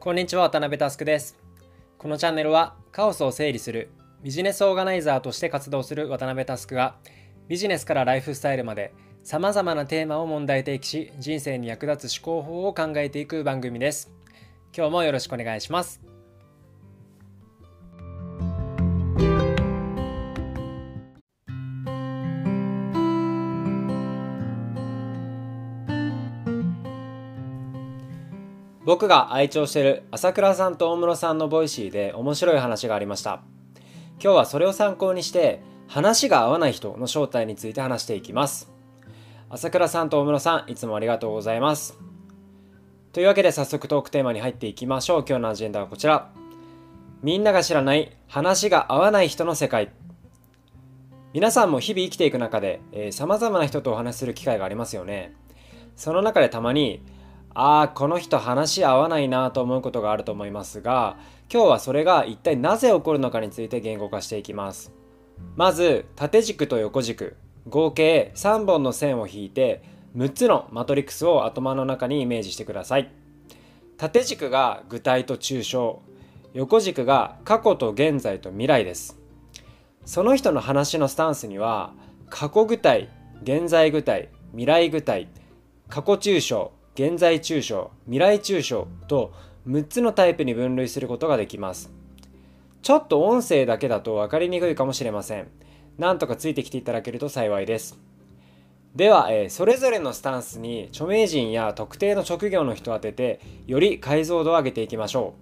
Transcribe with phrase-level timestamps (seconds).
[0.00, 1.36] こんにちは渡辺佑です。
[1.98, 3.90] このチャンネルはカオスを整理する
[4.22, 6.94] ビジネスオーガナイザーとして活動する渡辺佑が
[7.48, 14.12] ビジネスからライフスタイルまでさまざまなテーマを問題提起し人生に役立つ思考法を考えていく番組です。
[14.72, 16.00] 今日もよろしくお願いします。
[28.88, 33.42] 僕が愛聴してる朝倉さんと大室さんのボイシーで面白い話がありました。
[34.12, 38.72] 今日はそれを参考にして話が合わない人の正体について話していきます。
[39.50, 41.98] 朝倉さんと大室さんいつもありがとうございます。
[43.12, 45.24] というわけで早速トークテーマに入っていきましょう。
[45.28, 46.30] 今日のアジェンダはこちら。
[47.22, 49.90] みんなが知らない話が合わない人の世界。
[51.34, 52.80] 皆さんも日々生きていく中で
[53.10, 55.34] さまざまな人とお話しする機会がありますよね。
[55.94, 57.02] その中でたまに
[57.54, 61.16] ああこの人話合わないなと思うことがあると思いますが
[61.52, 64.92] 今日はそれが一体なぜ起こるのかについて言語化していきます。
[65.56, 67.36] まず縦軸と横軸。
[67.68, 69.82] 合計3本の線を引いて
[70.16, 73.10] 6つのマトリックスを頭の中にイメージしてください。
[73.96, 76.02] 縦軸が具体と抽象。
[76.54, 79.18] 横軸が過去と現在と未来です。
[80.04, 81.92] その人の話のスタンスには
[82.30, 83.08] 過去具体
[83.42, 85.28] 現在具体未来具体
[85.88, 89.32] 過去抽象現在抽象、未来抽象と
[89.68, 91.92] 6つのタイプに分類することができます。
[92.82, 95.46] ちょっと音声だけだと分かりにくいかもしれません。
[95.96, 97.96] なんとかついてきていただけると幸いです。
[98.96, 103.38] では、えー、それぞれのスタンスに著名人や特定の職業の人を当てて
[103.68, 105.34] より解像度を上げていきましょ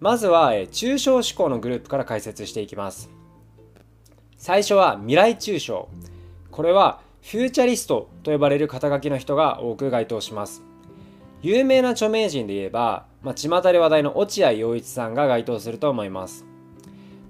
[0.00, 0.02] う。
[0.02, 3.08] まずは、えー、抽象思考のグループから解説していきます。
[4.36, 5.88] 最初は未来抽象。
[6.50, 10.62] これはフューチャリストと呼ばれる肩書きの人が多く該当します。
[11.42, 16.46] 有名な著名人で言えば、まあ、巷で話題の落合陽一さんが該当すると思います。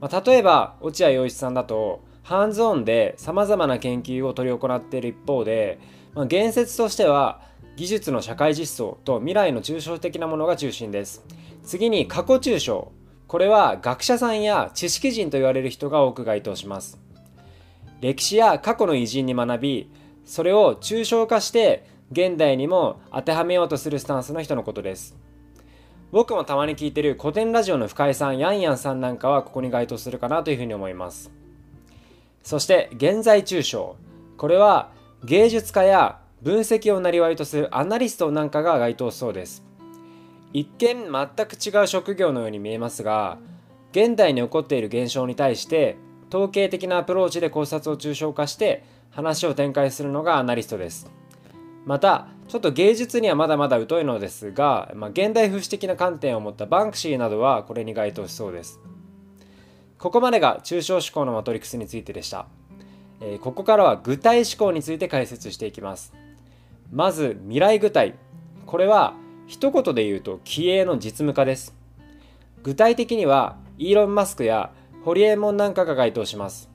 [0.00, 5.78] まあ、例えば、落合陽一さんだと、ハンズオンで様々な研究を執り行っている一方で、
[6.12, 7.40] まあ、言説としては、
[7.76, 11.24] 技術の社会実装と未来の抽象的なものが中心です。
[11.62, 12.90] 次に過去抽象。
[13.28, 17.03] これは学者さんや知識人と言われる人が多く該当します。
[18.00, 19.90] 歴史や過去の偉人に学び
[20.24, 25.16] それを抽象化して現代にも当てはめようとするスタンスの人のことです。
[26.12, 31.32] 僕もたまに聞いてる古典ラジオの深井さんヤンヤンさんなんかはここに該当するかなというふうに思います。
[32.42, 33.96] そして現在抽象。
[34.36, 34.92] これは
[35.24, 39.64] 芸術家や分析をなりわいとするアナリストなんかが該当そうです。
[40.52, 43.38] 一見全く違う職業のように見えますが
[43.90, 45.96] 現代に起こっている現象に対して
[46.34, 51.08] 統計的なアプローチで考察を抽象化して話を展開するのがアナリストです。
[51.86, 58.80] またちょっと芸術にはまだまだ疎いのですが、まあ、現代風刺的な観点を持ったバンクシーなどはこれに該当しそうです。
[59.96, 62.46] ここまでが抽象思考のマトリックスについてでした、
[63.20, 66.12] えー、ここからは具体思考について解説していきます。
[66.90, 68.14] まず未来具体。
[68.66, 69.14] これは
[69.46, 71.76] 一言で言うと気鋭の実務家です。
[72.64, 74.72] 具体的にはイーロン・マスクや
[75.04, 76.70] ホリエモンなんかが該当します。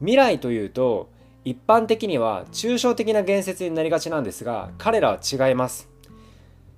[0.00, 1.10] 未来というと
[1.44, 5.90] 一般的には抽象的な言説になりがちなんですが彼らは違います。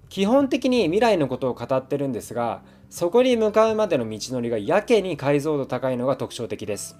[0.08, 6.96] 基本的に未来のことを語ってるんですがそこに向かうまでの道のりがやけに解像度高いのが特徴的です。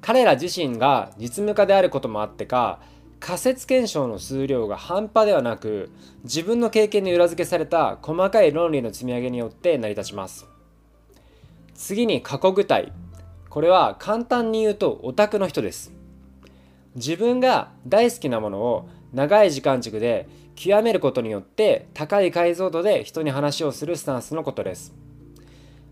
[0.00, 2.80] 彼ら自身が実務家であることもあってか
[3.18, 5.90] 仮説検証の数量が半端ではなく
[6.22, 10.46] 自分の経験に裏付けされた細かい論理の積み上げによって成り立ちます。
[11.80, 12.92] 次に過去具体。
[13.48, 15.94] これは簡単に言うとオタクの人です。
[16.94, 24.94] 自分が大好きなものを長い時間軸で極めることによって高い解像度で人に話をするスタンスのことです。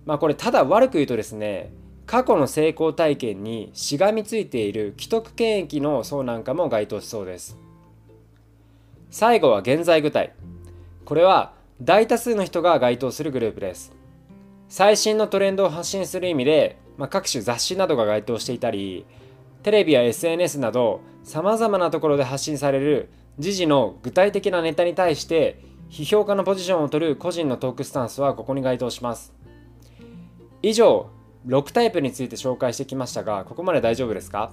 [0.04, 1.72] まあこれただ悪く言うとですね
[2.05, 7.56] 過去の成功体験にしがみついている既得権益の層なんかも該当しそうです。
[9.11, 10.34] 最後は現在具体。
[11.06, 13.97] これは大多数の人が該当するグループです。
[14.69, 19.06] 最新のトレンドを発信する意味で、まあ、各種雑誌などが該当していたり
[19.62, 25.59] テレビや SNS などさまざまなところで発信される時事の具体的なネタに対して
[25.91, 29.32] 批評家のポジションを取る個人のトークスタンスはここに該当します。
[30.61, 31.09] 以上
[31.47, 34.53] 6タイプについて紹介してきましたがここまで大丈夫ですか？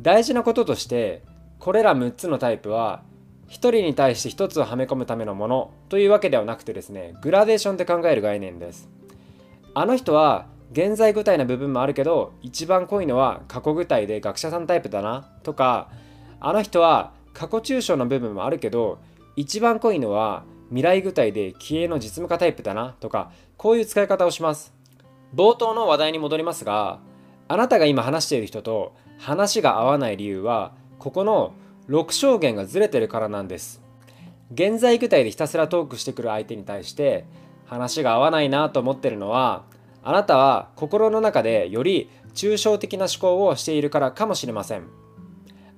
[0.00, 1.24] 大事なこととして
[1.58, 3.02] これら6つのタイプは
[3.48, 8.88] 1人に対して1つをはめ込むためのものというわけではなくてですねグラデーションで考える概念です。
[9.78, 15.88] あの人は現在具体な部分もあるけど一番濃いのは過去具体で学者さんタイプだなとか
[16.40, 18.98] あの人は過去抽象の部分もあるけど
[19.36, 24.74] 一番濃いのは未来具体で気鋭の実務家タイプだなとかこういう使い方をします。
[25.32, 26.98] 冒頭の話題に戻りますが
[27.46, 31.52] あなたが今話している人と話が合わない理由はここの
[31.88, 33.80] 6証言がずれてるからなんです。
[34.52, 37.26] 現在具体でひたすらトークしてくる相手に対して
[37.68, 39.67] 話が合わないなと思ってるのは
[40.02, 44.84] あなたは心の中でより抽象的な思考をしているからかもしれません。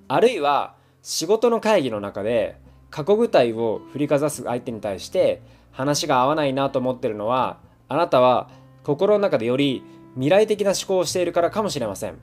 [0.08, 2.58] あるいは仕事の会議の中で
[2.90, 5.40] 過去具体を振りかざす相手に対して
[5.70, 7.58] 話が合わないなと思ってるのは
[7.88, 8.50] あなたは
[8.82, 9.82] 心の中でより
[10.14, 12.19] 未来的な思考をしているからかもしれません。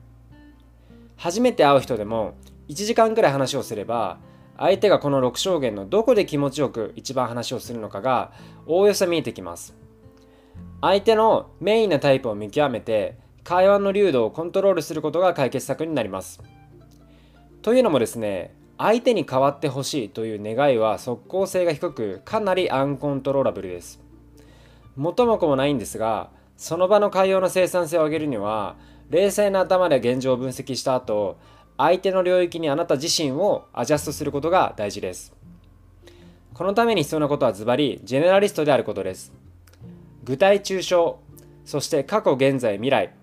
[1.16, 2.34] 初めて会う人でも
[2.68, 4.18] 1時間くらい話をすれば
[4.56, 8.32] 相手がこの6証言のどこで気持ちよく一番話をするのかが
[8.66, 9.77] おおよそ見えてきます。
[10.80, 16.40] 相手のメインなタイプを見極めて会話の流度をコントロールすることが解決策になります。
[17.62, 24.00] というのもですね相手に変わってほしいという願いは即効性が低くかなりアンコントローラブルです。
[24.94, 28.76] 元も子もないんですがその場の会話の生産性を上げるには
[29.10, 31.38] 冷静な頭で現状を分析した後
[31.76, 35.34] 相手の領域にあなた自身をアジャストすることが大事です。
[36.54, 39.32] このために必要なことはズバリジェネラリストであることです。
[40.28, 41.20] 具体抽象
[41.64, 43.14] そして過去現在未来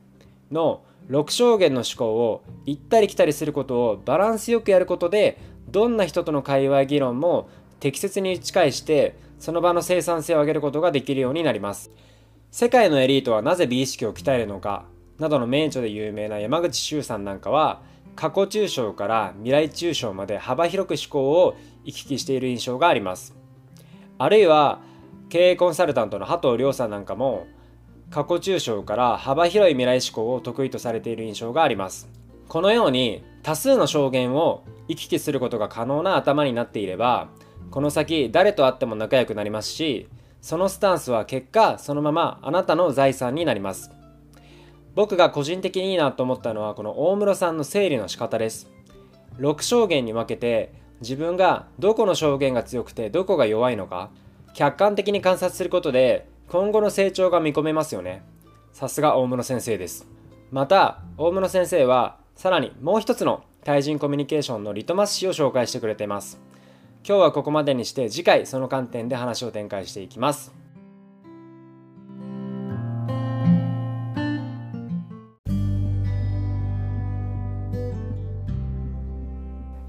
[0.52, 5.38] の6証言の思考を行ったり来たりすることをバランスよくやることで
[5.70, 7.48] どんな人との会話議論も
[7.80, 11.92] 適切に打ち返してその場の生産性を上げることができるようになります。
[12.50, 14.86] 世界のエリートはなぜ美意識を鍛えるのか
[15.20, 17.82] などの名著で有名な山口周さんなんかは
[18.16, 23.36] 過去抽象から未来抽象まで幅広く思考を行き来している印象があります。
[24.18, 24.80] あるいは
[25.30, 27.48] 経営コンサルタントの波藤亮さんなんかも
[28.10, 32.08] 過去抽象から幅広い未来思考を得意とされている印象があります。
[32.48, 37.30] このように多数の証言を行き来することが可能な頭になっていれば
[37.72, 40.08] この先誰と会っても仲良くなりますし
[40.42, 43.92] そのスタンスは結果そのままあなたの財産になります。
[44.94, 48.72] 僕が個人的にいいなと思ったのはこの大室さんの整理の仕方です。
[49.40, 54.12] 6証言に分けて自分がどこの証言が強くてどこが弱いのか
[54.56, 58.24] 客観的に観察することで今後の成長が見込めますよね。
[58.72, 60.08] さすが大室先生です。
[60.50, 66.40] また大室先生はさらにもう一つの対人コミュニケーションのリトマス紙を紹介してくれています。
[67.06, 70.54] 今日はここまでにして次回その観点で話を展開していきます。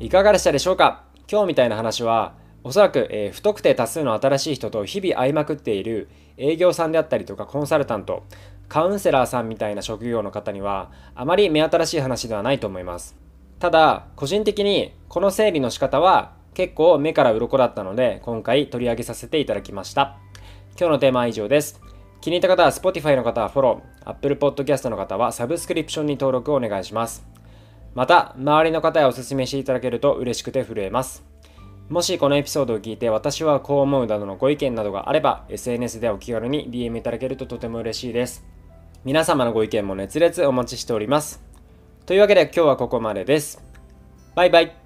[0.01, 1.05] いかがでしたでしょうか？
[1.31, 2.35] 今日みたいな話は
[2.67, 8.25] おそらく、えー、不特定多数の新しい人と日々会いまくっている営業さんであったりとかコンサルタント
[8.67, 13.15] カウンセラーさんみたいな職業の方にはあまり目新しい話ではないと思います。
[13.61, 20.17] ただ個人的にこの整理の仕方は結構目から鱗だったので今回取り上げさせていただきました。
[20.77, 21.81] 今日のテーマは以上です。
[22.21, 27.25] 気に入った方は Spotify の方はフォロー Apple Podcast の方はサブスクリプションに登録をお願いします。
[27.95, 31.36] また周りの方へお勧めしていただけると嬉しくて震えます。
[31.89, 38.45] もしこのエピソードを聞いて私はこう思うなどのご意見などがあれば SNS でお気軽に DM いただけるととても嬉しいです。
[39.05, 41.45] 皆様のご意見も熱烈お待ちしております。
[42.05, 43.63] というわけで今日はここまでです。
[44.35, 44.86] バイバイ。